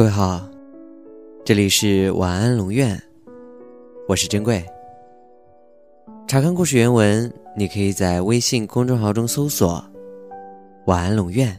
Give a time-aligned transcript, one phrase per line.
[0.00, 0.48] 各位好，
[1.44, 2.98] 这里是晚安龙院，
[4.08, 4.64] 我是珍贵。
[6.26, 9.84] 查看故事原文，你可以在微信公众号中搜索
[10.88, 11.54] “晚安龙院”，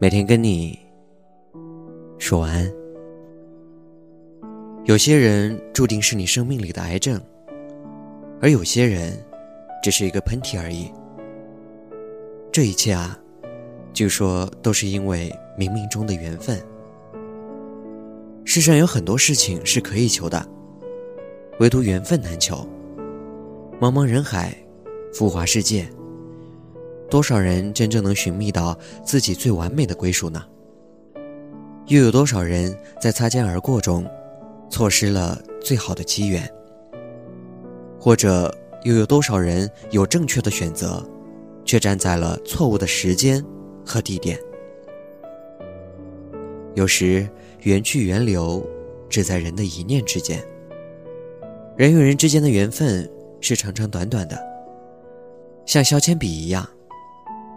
[0.00, 0.76] 每天跟你
[2.18, 2.68] 说晚安。
[4.84, 7.20] 有些人注定是你生命里的癌症，
[8.40, 9.16] 而有些人
[9.84, 10.90] 只是一个喷嚏而已。
[12.50, 13.16] 这一切啊，
[13.92, 16.60] 据说都是因为冥冥中的缘分。
[18.54, 20.46] 世上有很多事情是可以求的，
[21.58, 22.56] 唯独缘分难求。
[23.80, 24.54] 茫茫人海，
[25.10, 25.88] 浮华世界，
[27.08, 30.44] 多少人真正能寻觅到自己最完美的归属呢？
[31.86, 34.06] 又有多少人在擦肩而过中，
[34.68, 36.46] 错失了最好的机缘？
[37.98, 41.02] 或者又有多少人有正确的选择，
[41.64, 43.42] 却站在了错误的时间
[43.82, 44.38] 和地点？
[46.74, 47.26] 有时。
[47.62, 48.64] 缘去缘留，
[49.08, 50.42] 只在人的一念之间。
[51.76, 53.08] 人与人之间的缘分
[53.40, 54.36] 是长长短短的，
[55.64, 56.68] 像削铅笔一样，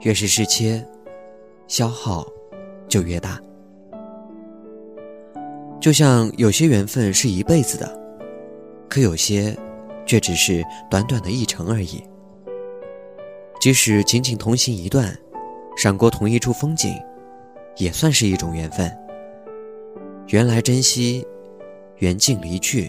[0.00, 0.82] 越是试切，
[1.66, 2.26] 消耗
[2.88, 3.38] 就越大。
[5.78, 8.00] 就像有些缘分是一辈子的，
[8.88, 9.54] 可有些
[10.06, 12.02] 却只是短短的一程而已。
[13.60, 15.14] 即使仅仅同行一段，
[15.76, 16.94] 赏过同一处风景，
[17.76, 18.90] 也算是一种缘分。
[20.30, 21.26] 缘来珍惜，
[21.96, 22.88] 缘尽离去，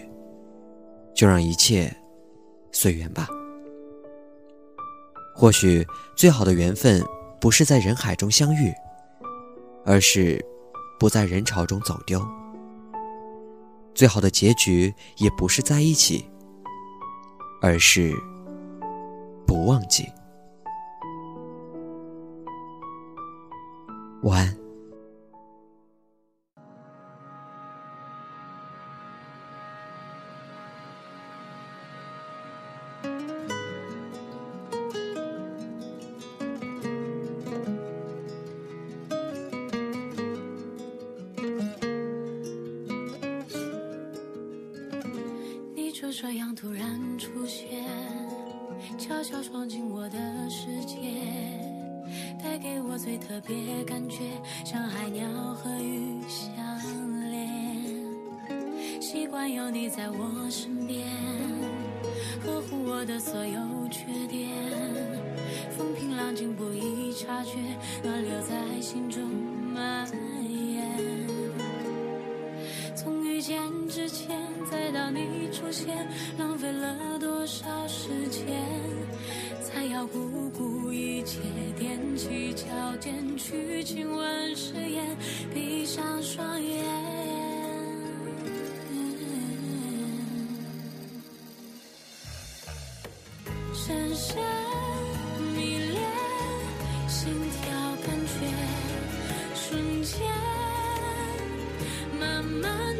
[1.12, 1.92] 就让一切
[2.70, 3.26] 随缘吧。
[5.34, 7.04] 或许最好的缘分
[7.40, 8.72] 不是在人海中相遇，
[9.84, 10.40] 而是
[11.00, 12.24] 不在人潮中走丢。
[13.92, 16.24] 最好的结局也不是在一起，
[17.60, 18.14] 而是
[19.44, 20.06] 不忘记。
[24.22, 24.61] 晚安。
[46.02, 47.84] 就这样突然出现，
[48.98, 50.18] 悄悄闯进我的
[50.50, 50.96] 世界，
[52.42, 54.18] 带给我最特别感觉，
[54.64, 55.24] 像海鸟
[55.54, 56.50] 和鱼相
[57.30, 59.00] 连。
[59.00, 61.06] 习惯有你在我身边，
[62.44, 64.50] 呵护我的所有缺点，
[65.70, 67.52] 风平浪静不易察觉，
[68.02, 69.22] 暖流在心中
[69.72, 70.10] 蔓
[70.50, 70.98] 延。
[72.96, 74.36] 从遇见之前。
[74.70, 75.41] 再到你
[75.72, 76.06] 现，
[76.38, 78.46] 浪费了多少时间？
[79.64, 81.40] 才要不顾一切，
[81.78, 82.66] 踮起脚
[83.00, 85.16] 尖去亲吻誓言，
[85.54, 86.84] 闭上双眼，
[93.72, 94.36] 深深
[95.56, 96.02] 迷恋，
[97.08, 97.72] 心跳
[98.06, 98.34] 感觉
[99.54, 100.20] 瞬间
[102.20, 102.94] 慢慢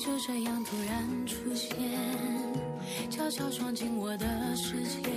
[0.00, 0.20] 就。
[0.20, 1.74] 这样突然出现，
[3.10, 5.10] 悄悄闯进我的世界，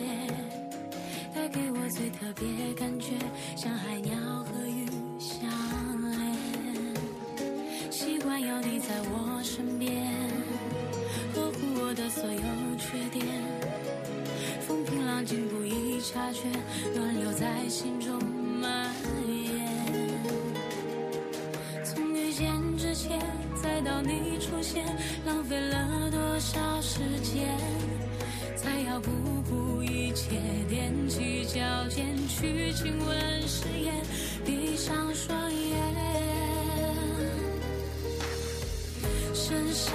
[1.35, 3.11] 带给我最特别感觉，
[3.55, 4.87] 像海鸟和鱼
[5.19, 5.47] 相
[6.09, 6.33] 连。
[7.91, 9.93] 习惯有你在我身边，
[11.35, 13.27] 呵护我的所有缺点，
[14.65, 16.49] 风平浪静不易察觉，
[16.95, 18.17] 暖流在心中
[18.59, 18.89] 蔓
[19.27, 19.52] 延。
[23.83, 24.85] 到你出现，
[25.25, 27.57] 浪费了多少时间？
[28.55, 29.11] 才要不
[29.49, 30.39] 顾一切，
[30.69, 31.59] 踮起脚
[31.89, 33.93] 尖去亲吻誓言，
[34.45, 35.77] 闭上双眼，
[39.33, 39.93] 深深